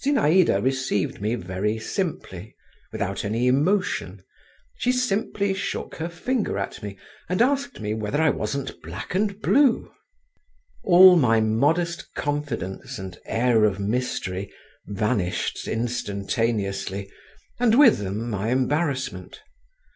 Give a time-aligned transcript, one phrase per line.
[0.00, 2.54] Zinaïda received me very simply,
[2.92, 4.22] without any emotion,
[4.76, 6.96] she simply shook her finger at me
[7.28, 9.90] and asked me, whether I wasn't black and blue?
[10.84, 14.52] All my modest confidence and air of mystery
[14.86, 17.10] vanished instantaneously
[17.58, 19.40] and with them my embarrassment.